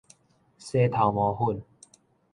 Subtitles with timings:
[0.57, 1.61] 洗頭毛粉